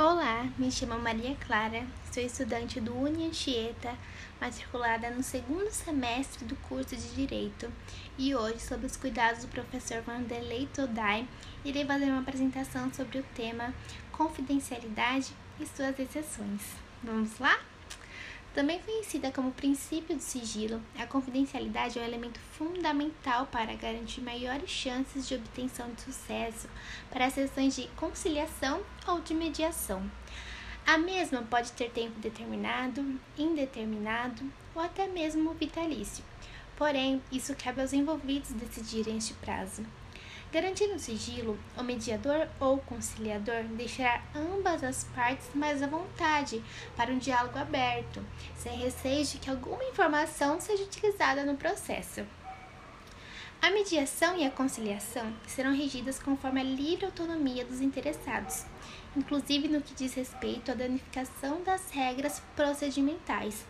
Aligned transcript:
Olá, 0.00 0.48
me 0.56 0.70
chamo 0.70 0.96
Maria 0.96 1.34
Clara, 1.44 1.84
sou 2.12 2.22
estudante 2.22 2.80
do 2.80 2.96
Unianchieta, 2.96 3.96
matriculada 4.40 5.10
no 5.10 5.24
segundo 5.24 5.72
semestre 5.72 6.44
do 6.44 6.54
curso 6.54 6.94
de 6.94 7.16
Direito, 7.16 7.68
e 8.16 8.32
hoje, 8.32 8.60
sob 8.60 8.86
os 8.86 8.96
cuidados 8.96 9.44
do 9.44 9.48
professor 9.48 10.00
Vanderlei 10.02 10.68
Todai, 10.72 11.26
irei 11.64 11.84
fazer 11.84 12.04
uma 12.04 12.20
apresentação 12.20 12.94
sobre 12.94 13.18
o 13.18 13.24
tema 13.34 13.74
Confidencialidade 14.12 15.32
e 15.58 15.66
suas 15.66 15.98
exceções. 15.98 16.62
Vamos 17.02 17.36
lá? 17.40 17.58
Também 18.54 18.80
conhecida 18.80 19.30
como 19.30 19.52
princípio 19.52 20.16
do 20.16 20.22
sigilo, 20.22 20.82
a 20.98 21.06
confidencialidade 21.06 21.98
é 21.98 22.02
um 22.02 22.04
elemento 22.04 22.40
fundamental 22.56 23.46
para 23.46 23.74
garantir 23.74 24.20
maiores 24.20 24.70
chances 24.70 25.28
de 25.28 25.34
obtenção 25.34 25.88
de 25.92 26.00
sucesso 26.00 26.68
para 27.10 27.30
sessões 27.30 27.76
de 27.76 27.86
conciliação 27.96 28.82
ou 29.06 29.20
de 29.20 29.34
mediação. 29.34 30.10
A 30.86 30.96
mesma 30.96 31.42
pode 31.42 31.72
ter 31.72 31.90
tempo 31.90 32.18
determinado, 32.18 33.20
indeterminado 33.36 34.42
ou 34.74 34.82
até 34.82 35.06
mesmo 35.06 35.52
vitalício. 35.52 36.24
Porém, 36.76 37.22
isso 37.30 37.54
cabe 37.54 37.82
aos 37.82 37.92
envolvidos 37.92 38.50
decidirem 38.52 39.18
este 39.18 39.34
prazo. 39.34 39.84
Garantindo 40.50 40.94
o 40.94 40.98
sigilo, 40.98 41.58
o 41.76 41.82
mediador 41.82 42.48
ou 42.58 42.78
conciliador 42.78 43.64
deixará 43.64 44.22
ambas 44.34 44.82
as 44.82 45.04
partes 45.14 45.46
mais 45.54 45.82
à 45.82 45.86
vontade 45.86 46.64
para 46.96 47.12
um 47.12 47.18
diálogo 47.18 47.58
aberto, 47.58 48.24
sem 48.56 48.78
receio 48.78 49.26
de 49.26 49.36
que 49.36 49.50
alguma 49.50 49.84
informação 49.84 50.58
seja 50.58 50.84
utilizada 50.84 51.44
no 51.44 51.54
processo. 51.54 52.24
A 53.60 53.70
mediação 53.70 54.38
e 54.38 54.46
a 54.46 54.50
conciliação 54.50 55.34
serão 55.46 55.74
regidas 55.74 56.18
conforme 56.18 56.62
a 56.62 56.64
livre 56.64 57.04
autonomia 57.04 57.64
dos 57.66 57.82
interessados, 57.82 58.64
inclusive 59.14 59.68
no 59.68 59.82
que 59.82 59.92
diz 59.92 60.14
respeito 60.14 60.70
à 60.70 60.74
danificação 60.74 61.62
das 61.62 61.90
regras 61.90 62.40
procedimentais, 62.56 63.66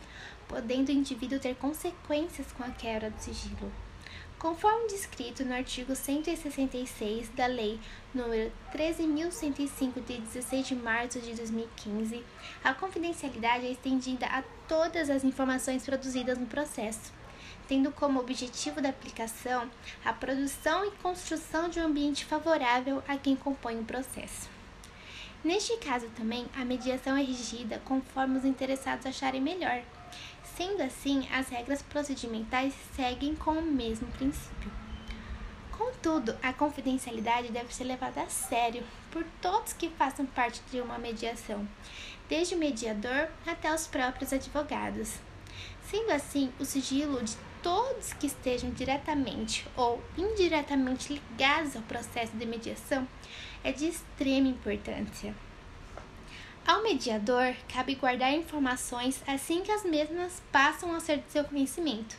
podendo 0.47 0.91
o 0.91 0.93
indivíduo 0.93 1.41
ter 1.41 1.57
consequências 1.57 2.53
com 2.53 2.63
a 2.63 2.71
quebra 2.71 3.11
do 3.11 3.19
sigilo. 3.19 3.88
Conforme 4.39 4.87
descrito 4.87 5.45
no 5.45 5.53
artigo 5.53 5.97
166 5.97 7.29
da 7.31 7.47
Lei 7.47 7.81
nº 8.15 8.53
13.105, 8.73 9.95
de 9.95 10.19
16 10.19 10.69
de 10.69 10.75
março 10.77 11.21
de 11.21 11.35
2015, 11.35 12.25
a 12.63 12.73
confidencialidade 12.73 13.67
é 13.67 13.73
estendida 13.73 14.27
a 14.27 14.45
todas 14.69 15.11
as 15.11 15.25
informações 15.25 15.85
produzidas 15.85 16.39
no 16.39 16.47
processo, 16.47 17.13
tendo 17.67 17.91
como 17.91 18.21
objetivo 18.21 18.81
da 18.81 18.91
aplicação 18.91 19.69
a 20.05 20.13
produção 20.13 20.85
e 20.85 20.93
construção 21.03 21.69
de 21.69 21.81
um 21.81 21.87
ambiente 21.87 22.25
favorável 22.25 23.03
a 23.09 23.17
quem 23.17 23.35
compõe 23.35 23.81
o 23.81 23.85
processo. 23.85 24.49
Neste 25.43 25.77
caso 25.79 26.07
também, 26.11 26.47
a 26.55 26.65
mediação 26.65 27.17
é 27.17 27.23
regida 27.23 27.83
conforme 27.85 28.39
os 28.39 28.45
interessados 28.45 29.05
acharem 29.05 29.41
melhor 29.41 29.83
Sendo 30.59 30.83
assim, 30.83 31.25
as 31.31 31.49
regras 31.51 31.83
procedimentais 31.83 32.75
seguem 32.97 33.37
com 33.37 33.53
o 33.53 33.63
mesmo 33.63 34.09
princípio. 34.09 34.73
Contudo, 35.71 36.37
a 36.43 36.53
confidencialidade 36.53 37.53
deve 37.53 37.73
ser 37.73 37.85
levada 37.85 38.23
a 38.23 38.29
sério 38.29 38.83
por 39.13 39.23
todos 39.41 39.73
que 39.73 39.89
façam 39.89 40.27
parte 40.27 40.61
de 40.69 40.81
uma 40.81 40.99
mediação, 40.99 41.65
desde 42.29 42.57
o 42.57 42.59
mediador 42.59 43.29
até 43.47 43.73
os 43.73 43.87
próprios 43.87 44.33
advogados. 44.33 45.21
Sendo 45.85 46.11
assim, 46.11 46.53
o 46.59 46.65
sigilo 46.65 47.23
de 47.23 47.37
todos 47.63 48.13
que 48.15 48.27
estejam 48.27 48.73
diretamente 48.73 49.65
ou 49.77 50.03
indiretamente 50.17 51.13
ligados 51.13 51.77
ao 51.77 51.83
processo 51.83 52.37
de 52.37 52.45
mediação 52.45 53.07
é 53.63 53.71
de 53.71 53.87
extrema 53.87 54.49
importância. 54.49 55.33
Ao 56.69 56.83
mediador, 56.83 57.55
cabe 57.67 57.95
guardar 57.95 58.31
informações 58.35 59.23
assim 59.27 59.63
que 59.63 59.73
as 59.73 59.85
mesmas 59.85 60.43
passam 60.53 60.95
a 60.95 61.01
ser 61.01 61.17
de 61.17 61.33
seu 61.33 61.43
conhecimento, 61.43 62.15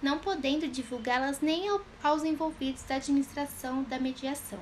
não 0.00 0.20
podendo 0.20 0.68
divulgá-las 0.68 1.40
nem 1.40 1.64
aos 2.00 2.22
envolvidos 2.22 2.84
da 2.84 2.94
administração 2.94 3.82
da 3.82 3.98
mediação. 3.98 4.60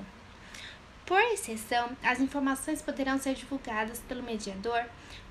Por 1.05 1.21
exceção, 1.21 1.95
as 2.01 2.19
informações 2.19 2.81
poderão 2.81 3.19
ser 3.19 3.35
divulgadas 3.35 3.99
pelo 3.99 4.23
mediador 4.23 4.83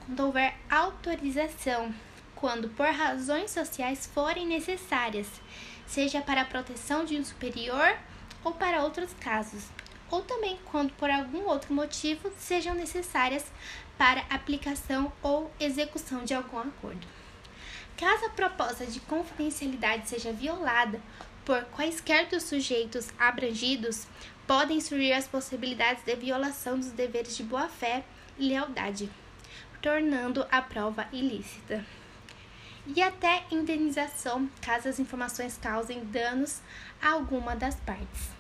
quando 0.07 0.21
houver 0.21 0.55
autorização, 0.71 1.93
quando 2.37 2.69
por 2.69 2.87
razões 2.87 3.51
sociais 3.51 4.09
forem 4.15 4.47
necessárias, 4.47 5.27
seja 5.89 6.21
para 6.21 6.43
a 6.43 6.47
proteção 6.47 7.05
de 7.05 7.19
um 7.19 7.25
superior 7.25 7.99
ou 8.45 8.53
para 8.53 8.85
outros 8.85 9.13
casos, 9.15 9.65
ou 10.09 10.23
também 10.23 10.57
quando 10.67 10.93
por 10.93 11.11
algum 11.11 11.47
outro 11.47 11.75
motivo 11.75 12.31
sejam 12.39 12.75
necessárias 12.75 13.45
para 13.99 14.25
aplicação 14.31 15.13
ou 15.21 15.53
execução 15.59 16.25
de 16.25 16.33
algum 16.33 16.59
acordo. 16.59 17.07
Caso 17.97 18.27
a 18.27 18.31
proposta 18.31 18.87
de 18.87 19.01
confidencialidade 19.01 20.09
seja 20.09 20.33
violada 20.33 21.01
por 21.45 21.65
quaisquer 21.65 22.29
dos 22.29 22.45
sujeitos 22.45 23.09
abrangidos, 23.19 24.07
podem 24.47 24.81
surgir 24.81 25.13
as 25.13 25.27
possibilidades 25.27 26.05
de 26.05 26.15
violação 26.15 26.79
dos 26.79 26.93
deveres 26.93 27.37
de 27.37 27.43
boa-fé 27.43 28.05
e 28.39 28.49
lealdade, 28.49 29.11
tornando 29.83 30.47
a 30.51 30.63
prova 30.63 31.09
ilícita. 31.13 31.85
E 32.87 33.03
até 33.03 33.45
indenização 33.51 34.49
caso 34.63 34.89
as 34.89 34.99
informações 34.99 35.59
causem 35.61 36.05
danos 36.05 36.61
a 37.03 37.11
alguma 37.11 37.57
das 37.57 37.75
partes. 37.75 38.38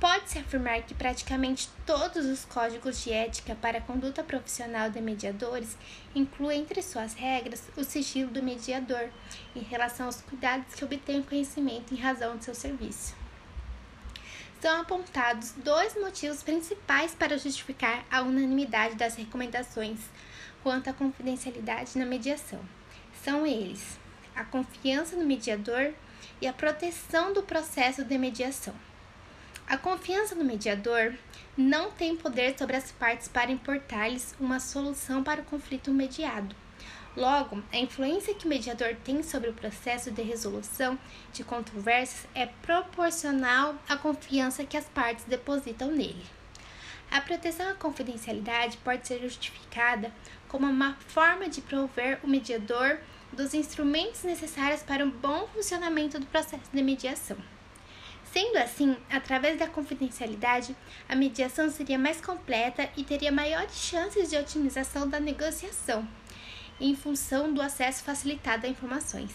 Pode-se 0.00 0.38
afirmar 0.38 0.82
que 0.82 0.94
praticamente 0.94 1.68
todos 1.84 2.24
os 2.24 2.44
códigos 2.44 3.02
de 3.02 3.12
ética 3.12 3.56
para 3.56 3.78
a 3.78 3.80
conduta 3.80 4.22
profissional 4.22 4.88
de 4.88 5.00
mediadores 5.00 5.76
incluem 6.14 6.60
entre 6.60 6.80
suas 6.82 7.14
regras 7.14 7.64
o 7.76 7.82
sigilo 7.82 8.30
do 8.30 8.40
mediador 8.40 9.10
em 9.56 9.60
relação 9.60 10.06
aos 10.06 10.20
cuidados 10.20 10.72
que 10.76 10.84
obtém 10.84 11.18
o 11.18 11.24
conhecimento 11.24 11.92
em 11.92 11.96
razão 11.96 12.36
de 12.36 12.44
seu 12.44 12.54
serviço. 12.54 13.16
São 14.60 14.80
apontados 14.80 15.52
dois 15.56 15.96
motivos 15.96 16.44
principais 16.44 17.12
para 17.12 17.36
justificar 17.36 18.04
a 18.08 18.22
unanimidade 18.22 18.94
das 18.94 19.16
recomendações 19.16 19.98
quanto 20.62 20.90
à 20.90 20.92
confidencialidade 20.92 21.98
na 21.98 22.06
mediação. 22.06 22.60
São 23.24 23.44
eles: 23.44 23.98
a 24.34 24.44
confiança 24.44 25.16
no 25.16 25.24
mediador 25.24 25.92
e 26.40 26.46
a 26.46 26.52
proteção 26.52 27.32
do 27.32 27.42
processo 27.42 28.04
de 28.04 28.16
mediação. 28.16 28.74
A 29.68 29.76
confiança 29.76 30.34
no 30.34 30.44
mediador 30.44 31.12
não 31.54 31.90
tem 31.90 32.16
poder 32.16 32.56
sobre 32.56 32.74
as 32.74 32.90
partes 32.90 33.28
para 33.28 33.50
importar-lhes 33.50 34.34
uma 34.40 34.58
solução 34.60 35.22
para 35.22 35.42
o 35.42 35.44
conflito 35.44 35.92
mediado. 35.92 36.56
Logo, 37.14 37.62
a 37.70 37.76
influência 37.76 38.34
que 38.34 38.46
o 38.46 38.48
mediador 38.48 38.96
tem 39.04 39.22
sobre 39.22 39.50
o 39.50 39.52
processo 39.52 40.10
de 40.10 40.22
resolução 40.22 40.98
de 41.34 41.44
controvérsias 41.44 42.26
é 42.34 42.46
proporcional 42.46 43.74
à 43.86 43.94
confiança 43.94 44.64
que 44.64 44.76
as 44.76 44.86
partes 44.86 45.26
depositam 45.26 45.90
nele. 45.90 46.24
A 47.10 47.20
proteção 47.20 47.68
à 47.68 47.74
confidencialidade 47.74 48.78
pode 48.78 49.06
ser 49.06 49.20
justificada 49.20 50.10
como 50.48 50.66
uma 50.66 50.94
forma 51.08 51.46
de 51.46 51.60
prover 51.60 52.18
o 52.22 52.26
mediador 52.26 53.00
dos 53.34 53.52
instrumentos 53.52 54.22
necessários 54.22 54.82
para 54.82 55.04
o 55.04 55.10
bom 55.10 55.46
funcionamento 55.48 56.18
do 56.18 56.24
processo 56.24 56.70
de 56.72 56.82
mediação. 56.82 57.36
Sendo 58.32 58.58
assim, 58.58 58.96
através 59.10 59.58
da 59.58 59.66
confidencialidade, 59.66 60.76
a 61.08 61.16
mediação 61.16 61.70
seria 61.70 61.98
mais 61.98 62.20
completa 62.20 62.88
e 62.96 63.02
teria 63.02 63.32
maiores 63.32 63.74
chances 63.74 64.28
de 64.28 64.36
otimização 64.36 65.08
da 65.08 65.18
negociação, 65.18 66.06
em 66.78 66.94
função 66.94 67.52
do 67.52 67.62
acesso 67.62 68.04
facilitado 68.04 68.66
a 68.66 68.70
informações. 68.70 69.32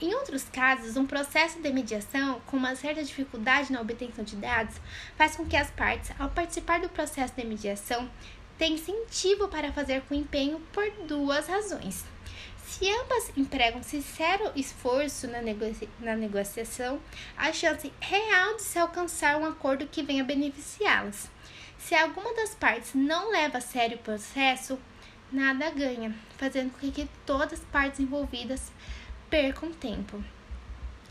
Em 0.00 0.14
outros 0.14 0.44
casos, 0.44 0.96
um 0.96 1.06
processo 1.06 1.60
de 1.60 1.72
mediação 1.72 2.40
com 2.46 2.56
uma 2.56 2.74
certa 2.74 3.02
dificuldade 3.02 3.72
na 3.72 3.80
obtenção 3.80 4.24
de 4.24 4.36
dados 4.36 4.76
faz 5.16 5.36
com 5.36 5.46
que 5.46 5.56
as 5.56 5.70
partes, 5.70 6.10
ao 6.18 6.28
participar 6.28 6.80
do 6.80 6.88
processo 6.88 7.34
de 7.36 7.46
mediação, 7.46 8.10
tenham 8.58 8.74
incentivo 8.74 9.48
para 9.48 9.72
fazer 9.72 10.02
com 10.02 10.14
empenho 10.14 10.60
por 10.72 10.90
duas 11.06 11.46
razões. 11.46 12.04
Se 12.72 12.90
ambas 12.90 13.30
empregam 13.36 13.82
sincero 13.82 14.50
esforço 14.56 15.26
na, 15.28 15.42
negocia 15.42 15.86
na 16.00 16.16
negociação, 16.16 16.98
há 17.36 17.52
chance 17.52 17.92
real 18.00 18.56
de 18.56 18.62
se 18.62 18.78
alcançar 18.78 19.36
um 19.36 19.44
acordo 19.44 19.86
que 19.86 20.02
venha 20.02 20.24
beneficiá-las. 20.24 21.30
Se 21.78 21.94
alguma 21.94 22.32
das 22.32 22.54
partes 22.54 22.94
não 22.94 23.30
leva 23.30 23.58
a 23.58 23.60
sério 23.60 23.98
o 23.98 24.00
processo, 24.00 24.78
nada 25.30 25.70
ganha, 25.70 26.14
fazendo 26.38 26.72
com 26.72 26.90
que 26.90 27.06
todas 27.26 27.60
as 27.60 27.64
partes 27.66 28.00
envolvidas 28.00 28.72
percam 29.28 29.70
tempo. 29.70 30.24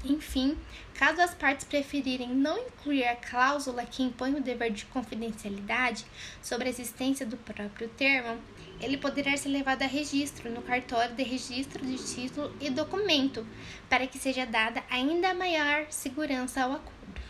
Enfim, 0.04 0.58
caso 0.96 1.22
as 1.22 1.36
partes 1.36 1.64
preferirem 1.64 2.30
não 2.30 2.58
incluir 2.58 3.06
a 3.06 3.16
cláusula 3.16 3.86
que 3.86 4.02
impõe 4.02 4.34
o 4.34 4.42
dever 4.42 4.72
de 4.72 4.86
confidencialidade 4.86 6.08
sobre 6.42 6.66
a 6.66 6.72
existência 6.72 7.24
do 7.24 7.38
próprio 7.38 7.88
termo, 7.90 8.42
ele 8.82 8.98
poderá 8.98 9.36
ser 9.38 9.50
levado 9.50 9.84
a 9.84 9.88
registro 9.88 10.50
no 10.50 10.62
cartório 10.62 11.16
de 11.16 11.24
registro 11.24 11.86
de 11.86 11.98
título 11.98 12.54
e 12.60 12.70
documento, 12.70 13.46
para 13.88 14.08
que 14.08 14.18
seja 14.18 14.46
dada 14.46 14.84
ainda 14.90 15.34
maior 15.34 15.86
segurança 15.90 16.64
ao 16.64 16.74
acordo. 16.74 17.22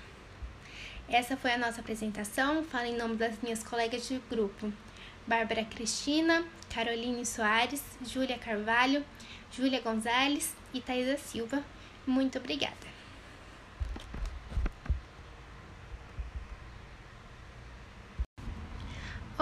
Essa 1.09 1.35
foi 1.35 1.51
a 1.51 1.57
nossa 1.57 1.81
apresentação. 1.81 2.63
Falo 2.63 2.85
em 2.85 2.95
nome 2.95 3.17
das 3.17 3.33
minhas 3.41 3.61
colegas 3.61 4.07
de 4.07 4.21
grupo. 4.29 4.71
Bárbara 5.27 5.65
Cristina, 5.65 6.45
Caroline 6.73 7.25
Soares, 7.25 7.83
Júlia 8.05 8.37
Carvalho, 8.37 9.05
Júlia 9.51 9.81
Gonzalez 9.81 10.55
e 10.73 10.79
Thaisa 10.79 11.17
Silva. 11.17 11.63
Muito 12.07 12.37
obrigada. 12.37 12.90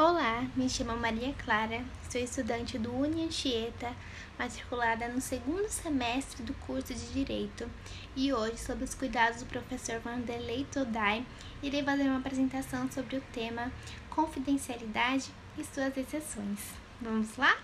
Olá, 0.01 0.48
me 0.56 0.69
chamo 0.69 0.96
Maria 0.96 1.34
Clara, 1.44 1.84
sou 2.10 2.22
estudante 2.22 2.78
do 2.80 2.90
Uni 2.90 3.25
Anchieta, 3.25 3.94
matriculada 4.38 5.10
no 5.10 5.19
segundo 5.19 5.68
semestre 5.68 6.42
do 6.42 6.54
curso 6.54 6.94
de 6.94 7.12
Direito 7.12 7.69
e 8.16 8.31
hoje, 8.31 8.60
sob 8.60 8.81
os 8.81 8.96
cuidados 8.96 9.42
do 9.42 9.46
professor 9.48 10.00
Vanderlei 10.00 10.66
Todai, 10.72 11.25
irei 11.62 11.84
fazer 11.84 12.04
uma 12.04 12.19
apresentação 12.19 12.90
sobre 12.90 13.18
o 13.18 13.24
tema 13.34 13.74
Confidencialidade 14.10 15.34
e 15.57 15.66
suas 15.66 15.98
exceções. 15.98 16.62
Vamos 17.01 17.36
lá? 17.36 17.57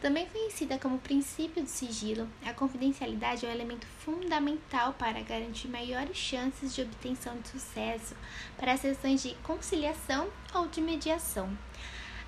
Também 0.00 0.26
conhecida 0.26 0.78
como 0.78 0.98
princípio 1.00 1.62
do 1.62 1.68
sigilo, 1.68 2.28
a 2.46 2.54
confidencialidade 2.54 3.44
é 3.44 3.48
um 3.48 3.52
elemento 3.52 3.84
fundamental 3.84 4.92
para 4.92 5.20
garantir 5.22 5.66
maiores 5.66 6.16
chances 6.16 6.72
de 6.72 6.82
obtenção 6.82 7.36
de 7.40 7.48
sucesso 7.48 8.14
para 8.56 8.76
sessões 8.76 9.22
de 9.22 9.34
conciliação 9.42 10.28
ou 10.54 10.68
de 10.68 10.80
mediação. 10.80 11.50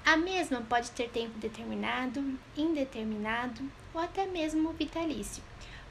A 0.05 0.17
mesma 0.17 0.63
pode 0.63 0.91
ter 0.91 1.11
tempo 1.11 1.39
determinado, 1.39 2.37
indeterminado 2.57 3.63
ou 3.95 4.01
até 4.01 4.27
mesmo 4.27 4.73
vitalício. 4.73 5.43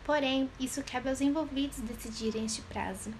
Porém, 0.03 0.49
isso 0.59 0.83
cabe 0.83 1.07
aos 1.07 1.21
envolvidos 1.21 1.79
decidirem 1.79 2.45
este 2.45 2.61
prazo. 2.63 3.13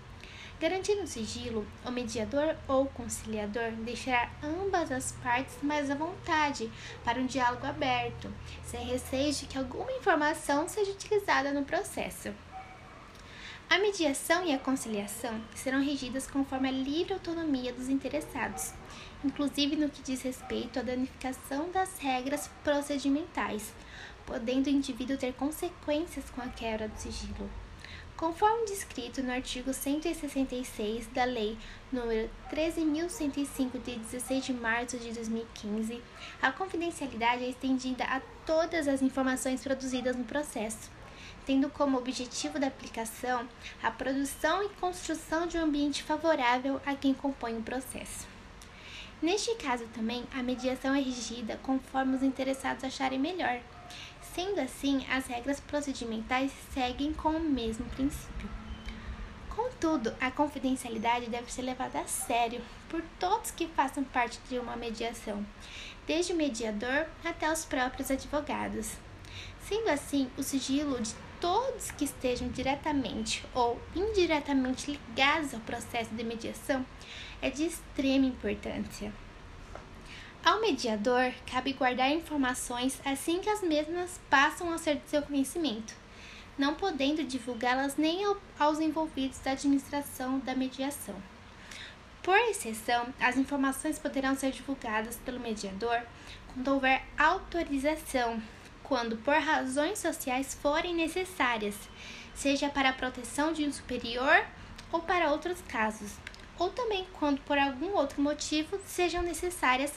Garantindo 0.59 1.03
o 1.03 1.07
sigilo, 1.07 1.65
o 1.85 1.89
mediador 1.89 2.53
ou 2.67 2.85
conciliador 2.87 3.71
deixará 3.71 4.29
ambas 4.43 4.91
as 4.91 5.13
partes 5.13 5.55
mais 5.63 5.89
à 5.89 5.95
vontade 5.95 6.69
para 7.05 7.17
um 7.17 7.25
diálogo 7.25 7.65
aberto, 7.65 8.29
sem 8.65 8.83
receio 8.83 9.31
de 9.31 9.45
que 9.45 9.57
alguma 9.57 9.89
informação 9.93 10.67
seja 10.67 10.91
utilizada 10.91 11.53
no 11.53 11.63
processo. 11.63 12.33
A 13.69 13.79
mediação 13.79 14.45
e 14.45 14.53
a 14.53 14.59
conciliação 14.59 15.39
serão 15.55 15.81
regidas 15.81 16.27
conforme 16.27 16.67
a 16.67 16.73
livre 16.73 17.13
autonomia 17.13 17.71
dos 17.71 17.87
interessados, 17.87 18.73
inclusive 19.23 19.77
no 19.77 19.89
que 19.89 20.01
diz 20.01 20.21
respeito 20.23 20.79
à 20.79 20.81
danificação 20.81 21.71
das 21.71 21.99
regras 21.99 22.49
procedimentais, 22.65 23.73
podendo 24.25 24.67
o 24.67 24.71
indivíduo 24.71 25.15
ter 25.15 25.33
consequências 25.35 26.29
com 26.31 26.41
a 26.41 26.49
quebra 26.49 26.89
do 26.89 26.97
sigilo. 26.97 27.49
Conforme 28.19 28.65
descrito 28.65 29.23
no 29.23 29.31
artigo 29.31 29.73
166 29.73 31.07
da 31.07 31.23
Lei 31.23 31.57
nº 31.93 32.27
13.105, 32.51 33.81
de 33.81 33.95
16 33.95 34.43
de 34.43 34.51
março 34.51 34.97
de 34.97 35.13
2015, 35.13 36.01
a 36.41 36.51
confidencialidade 36.51 37.45
é 37.45 37.49
estendida 37.49 38.03
a 38.03 38.19
todas 38.45 38.89
as 38.89 39.01
informações 39.01 39.63
produzidas 39.63 40.17
no 40.17 40.25
processo, 40.25 40.91
tendo 41.45 41.69
como 41.69 41.97
objetivo 41.97 42.59
da 42.59 42.67
aplicação 42.67 43.47
a 43.81 43.89
produção 43.89 44.65
e 44.65 44.69
construção 44.81 45.47
de 45.47 45.57
um 45.57 45.63
ambiente 45.63 46.03
favorável 46.03 46.81
a 46.85 46.95
quem 46.95 47.13
compõe 47.13 47.57
o 47.57 47.63
processo. 47.63 48.27
Neste 49.21 49.55
caso 49.55 49.85
também, 49.95 50.25
a 50.35 50.43
mediação 50.43 50.93
é 50.93 50.99
regida 50.99 51.57
conforme 51.63 52.17
os 52.17 52.23
interessados 52.23 52.83
acharem 52.83 53.17
melhor 53.17 53.61
Sendo 54.39 54.61
assim, 54.61 55.05
as 55.11 55.27
regras 55.27 55.59
procedimentais 55.59 56.53
seguem 56.73 57.11
com 57.11 57.27
o 57.27 57.41
mesmo 57.41 57.83
princípio. 57.89 58.49
Contudo, 59.49 60.15
a 60.17 60.31
confidencialidade 60.31 61.29
deve 61.29 61.51
ser 61.51 61.63
levada 61.63 61.99
a 61.99 62.07
sério 62.07 62.61
por 62.87 63.03
todos 63.19 63.51
que 63.51 63.67
façam 63.67 64.01
parte 64.01 64.39
de 64.47 64.57
uma 64.57 64.77
mediação, 64.77 65.45
desde 66.07 66.31
o 66.31 66.37
mediador 66.37 67.05
até 67.21 67.51
os 67.51 67.65
próprios 67.65 68.09
advogados. 68.09 68.93
Sendo 69.59 69.89
assim, 69.89 70.31
o 70.37 70.41
sigilo 70.41 71.01
de 71.01 71.13
todos 71.41 71.91
que 71.91 72.05
estejam 72.05 72.47
diretamente 72.47 73.45
ou 73.53 73.77
indiretamente 73.93 74.91
ligados 74.91 75.53
ao 75.53 75.59
processo 75.59 76.15
de 76.15 76.23
mediação 76.23 76.85
é 77.41 77.49
de 77.49 77.65
extrema 77.65 78.27
importância. 78.27 79.11
Ao 80.43 80.61
mediador, 80.61 81.33
cabe 81.45 81.73
guardar 81.73 82.09
informações 82.11 82.99
assim 83.05 83.39
que 83.39 83.49
as 83.49 83.61
mesmas 83.61 84.19
passam 84.29 84.71
a 84.71 84.77
ser 84.77 84.95
de 84.95 85.09
seu 85.09 85.21
conhecimento, 85.21 85.93
não 86.57 86.75
podendo 86.75 87.23
divulgá-las 87.23 87.97
nem 87.97 88.23
aos 88.57 88.79
envolvidos 88.79 89.39
da 89.39 89.51
administração 89.51 90.39
da 90.39 90.55
mediação. 90.55 91.15
Por 92.23 92.37
exceção, 92.37 93.13
as 93.19 93.37
informações 93.37 93.99
poderão 93.99 94.33
ser 94.35 94.51
divulgadas 94.51 95.17
pelo 95.17 95.39
mediador 95.39 96.01
quando 96.53 96.67
houver 96.69 97.03
autorização, 97.17 98.41
quando 98.83 99.17
por 99.17 99.35
razões 99.35 99.99
sociais 99.99 100.53
forem 100.53 100.95
necessárias, 100.95 101.75
seja 102.33 102.69
para 102.69 102.89
a 102.89 102.93
proteção 102.93 103.51
de 103.51 103.65
um 103.65 103.71
superior 103.71 104.45
ou 104.91 105.01
para 105.01 105.31
outros 105.31 105.61
casos, 105.67 106.13
ou 106.59 106.69
também 106.69 107.07
quando 107.13 107.39
por 107.41 107.57
algum 107.57 107.95
outro 107.95 108.21
motivo 108.21 108.79
sejam 108.85 109.23
necessárias 109.23 109.93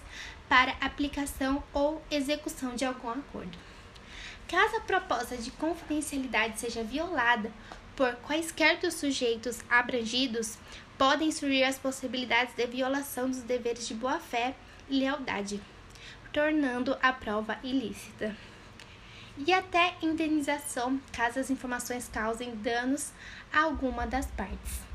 para 0.49 0.77
aplicação 0.81 1.63
ou 1.75 2.01
execução 2.11 2.75
de 2.75 2.85
algum 2.85 3.11
acordo. 3.11 3.59
Caso 4.47 4.77
a 4.77 4.81
proposta 4.81 5.37
de 5.37 5.51
confidencialidade 5.51 6.61
seja 6.61 6.85
violada 6.85 7.51
por 7.97 8.15
quaisquer 8.17 8.79
dos 8.79 8.95
sujeitos 8.95 9.61
abrangidos, 9.69 10.59
podem 10.97 11.31
surgir 11.31 11.65
as 11.65 11.79
possibilidades 11.79 12.55
de 12.55 12.67
violação 12.67 13.29
dos 13.29 13.43
deveres 13.43 13.87
de 13.87 13.95
boa-fé 13.95 14.55
e 14.89 14.99
lealdade, 14.99 15.61
tornando 16.33 16.97
a 17.03 17.13
prova 17.13 17.59
ilícita. 17.63 18.37
E 19.39 19.53
até 19.53 19.95
indenização 20.03 21.01
caso 21.13 21.41
as 21.41 21.51
informações 21.51 22.09
causem 22.09 22.55
danos 22.57 23.13
a 23.53 23.63
alguma 23.63 24.07
das 24.07 24.27
partes. 24.27 24.92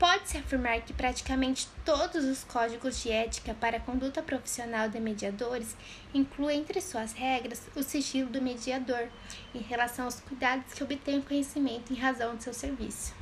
Pode-se 0.00 0.38
afirmar 0.38 0.80
que 0.80 0.94
praticamente 0.94 1.68
todos 1.84 2.24
os 2.24 2.42
códigos 2.42 3.02
de 3.02 3.10
ética 3.10 3.52
para 3.52 3.76
a 3.76 3.80
conduta 3.80 4.22
profissional 4.22 4.88
de 4.88 4.98
mediadores 4.98 5.76
incluem 6.14 6.60
entre 6.60 6.80
suas 6.80 7.12
regras 7.12 7.68
o 7.76 7.82
sigilo 7.82 8.30
do 8.30 8.40
mediador 8.40 9.10
em 9.54 9.58
relação 9.58 10.06
aos 10.06 10.18
cuidados 10.18 10.72
que 10.72 10.82
obtém 10.82 11.18
o 11.18 11.22
conhecimento 11.22 11.92
em 11.92 11.96
razão 11.96 12.34
de 12.34 12.44
seu 12.44 12.54
serviço. 12.54 13.12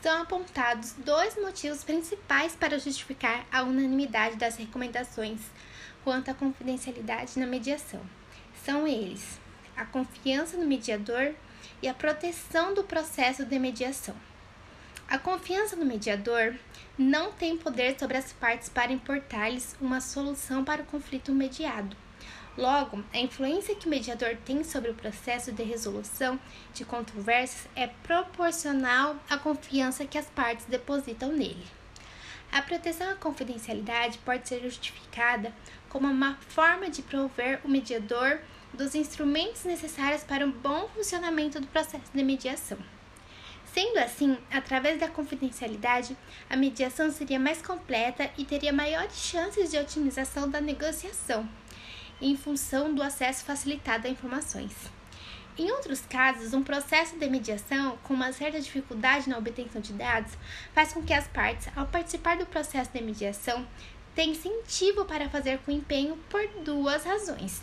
São 0.00 0.22
apontados 0.22 0.92
dois 0.98 1.34
motivos 1.34 1.82
principais 1.82 2.54
para 2.54 2.78
justificar 2.78 3.44
a 3.50 3.64
unanimidade 3.64 4.36
das 4.36 4.54
recomendações 4.54 5.40
quanto 6.04 6.30
à 6.30 6.34
confidencialidade 6.34 7.36
na 7.36 7.48
mediação. 7.48 8.00
São 8.64 8.86
eles: 8.86 9.40
a 9.76 9.84
confiança 9.84 10.56
no 10.56 10.66
mediador 10.66 11.34
e 11.82 11.88
a 11.88 11.94
proteção 11.94 12.72
do 12.74 12.84
processo 12.84 13.44
de 13.44 13.58
mediação. 13.58 14.14
A 15.08 15.18
confiança 15.18 15.76
no 15.76 15.84
mediador 15.84 16.54
não 16.96 17.32
tem 17.32 17.56
poder 17.56 17.98
sobre 17.98 18.16
as 18.16 18.32
partes 18.32 18.68
para 18.68 18.92
importar-lhes 18.92 19.76
uma 19.80 20.00
solução 20.00 20.64
para 20.64 20.82
o 20.82 20.86
conflito 20.86 21.32
mediado. 21.32 21.96
Logo, 22.56 23.02
a 23.12 23.18
influência 23.18 23.74
que 23.74 23.86
o 23.86 23.90
mediador 23.90 24.36
tem 24.44 24.62
sobre 24.62 24.90
o 24.90 24.94
processo 24.94 25.52
de 25.52 25.62
resolução 25.62 26.38
de 26.74 26.84
controvérsias 26.84 27.66
é 27.74 27.86
proporcional 27.86 29.16
à 29.28 29.38
confiança 29.38 30.04
que 30.04 30.18
as 30.18 30.26
partes 30.26 30.66
depositam 30.66 31.32
nele. 31.32 31.64
A 32.50 32.60
proteção 32.60 33.10
à 33.10 33.14
confidencialidade 33.14 34.18
pode 34.18 34.46
ser 34.46 34.60
justificada 34.60 35.54
como 35.88 36.06
uma 36.06 36.34
forma 36.48 36.90
de 36.90 37.00
prover 37.00 37.60
o 37.64 37.68
mediador 37.68 38.40
dos 38.74 38.94
instrumentos 38.94 39.64
necessários 39.64 40.22
para 40.22 40.46
o 40.46 40.52
bom 40.52 40.88
funcionamento 40.88 41.58
do 41.58 41.66
processo 41.66 42.12
de 42.14 42.22
mediação. 42.22 42.78
Sendo 43.72 43.98
assim, 43.98 44.36
através 44.50 45.00
da 45.00 45.08
confidencialidade, 45.08 46.14
a 46.50 46.56
mediação 46.56 47.10
seria 47.10 47.40
mais 47.40 47.62
completa 47.62 48.30
e 48.36 48.44
teria 48.44 48.70
maiores 48.70 49.16
chances 49.16 49.70
de 49.70 49.78
otimização 49.78 50.50
da 50.50 50.60
negociação, 50.60 51.48
em 52.20 52.36
função 52.36 52.94
do 52.94 53.02
acesso 53.02 53.44
facilitado 53.44 54.06
a 54.06 54.10
informações. 54.10 54.74
Em 55.56 55.70
outros 55.70 56.00
casos, 56.00 56.52
um 56.52 56.62
processo 56.62 57.18
de 57.18 57.28
mediação 57.30 57.96
com 58.02 58.12
uma 58.12 58.32
certa 58.32 58.60
dificuldade 58.60 59.30
na 59.30 59.38
obtenção 59.38 59.80
de 59.80 59.94
dados 59.94 60.32
faz 60.74 60.92
com 60.92 61.02
que 61.02 61.14
as 61.14 61.26
partes, 61.28 61.68
ao 61.74 61.86
participar 61.86 62.36
do 62.36 62.44
processo 62.44 62.90
de 62.92 63.02
mediação, 63.02 63.66
tenham 64.14 64.32
incentivo 64.32 65.06
para 65.06 65.30
fazer 65.30 65.58
com 65.60 65.70
empenho 65.70 66.18
por 66.28 66.46
duas 66.62 67.04
razões. 67.04 67.62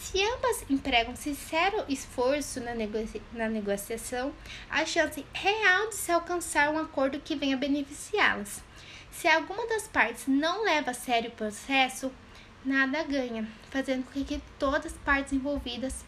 Se 0.00 0.22
ambas 0.22 0.64
empregam 0.70 1.16
sincero 1.16 1.84
esforço 1.88 2.60
na, 2.60 2.72
negocia 2.72 3.20
na 3.32 3.48
negociação, 3.48 4.32
há 4.70 4.86
chance 4.86 5.26
real 5.34 5.88
de 5.88 5.96
se 5.96 6.12
alcançar 6.12 6.70
um 6.70 6.78
acordo 6.78 7.20
que 7.20 7.34
venha 7.34 7.56
beneficiá-las. 7.56 8.62
Se 9.10 9.26
alguma 9.26 9.66
das 9.66 9.88
partes 9.88 10.28
não 10.28 10.64
leva 10.64 10.92
a 10.92 10.94
sério 10.94 11.30
o 11.30 11.34
processo, 11.34 12.12
nada 12.64 13.02
ganha, 13.02 13.46
fazendo 13.70 14.04
com 14.04 14.24
que 14.24 14.40
todas 14.58 14.86
as 14.86 14.98
partes 14.98 15.32
envolvidas 15.32 16.04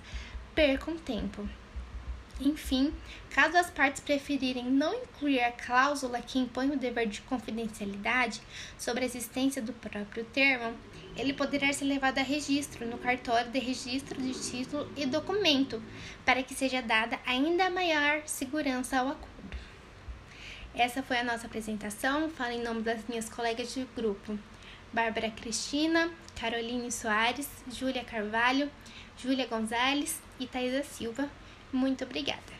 percam 0.54 0.96
tempo. 0.96 1.46
Enfim, 2.40 2.94
caso 3.28 3.58
as 3.58 3.70
partes 3.70 4.00
preferirem 4.00 4.64
não 4.64 4.94
incluir 4.94 5.40
a 5.40 5.52
cláusula 5.52 6.22
que 6.22 6.38
impõe 6.38 6.70
o 6.70 6.78
dever 6.78 7.06
de 7.06 7.20
confidencialidade 7.22 8.40
sobre 8.78 9.02
a 9.02 9.06
existência 9.06 9.60
do 9.60 9.74
próprio 9.74 10.24
termo, 10.26 10.74
ele 11.16 11.32
poderá 11.32 11.72
ser 11.72 11.84
levado 11.84 12.18
a 12.18 12.22
registro 12.22 12.86
no 12.86 12.98
cartório 12.98 13.50
de 13.50 13.58
registro 13.58 14.20
de 14.20 14.32
título 14.32 14.90
e 14.96 15.06
documento, 15.06 15.82
para 16.24 16.42
que 16.42 16.54
seja 16.54 16.80
dada 16.80 17.18
ainda 17.26 17.70
maior 17.70 18.22
segurança 18.26 18.98
ao 18.98 19.08
acordo. 19.08 19.30
Essa 20.74 21.02
foi 21.02 21.18
a 21.18 21.24
nossa 21.24 21.46
apresentação. 21.46 22.30
Falo 22.30 22.52
em 22.52 22.62
nome 22.62 22.82
das 22.82 23.06
minhas 23.08 23.28
colegas 23.28 23.74
de 23.74 23.86
grupo. 23.96 24.38
Bárbara 24.92 25.30
Cristina, 25.30 26.10
Caroline 26.38 26.90
Soares, 26.90 27.48
Júlia 27.70 28.04
Carvalho, 28.04 28.70
Júlia 29.16 29.46
Gonzalez 29.46 30.20
e 30.38 30.46
Thaisa 30.46 30.82
Silva. 30.82 31.28
Muito 31.72 32.04
obrigada! 32.04 32.59